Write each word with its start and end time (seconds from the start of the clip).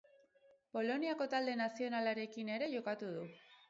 Poloniako 0.77 1.29
talde 1.35 1.55
nazionalarekin 1.61 2.53
ere 2.59 2.75
jokatu 2.77 3.17
du. 3.19 3.33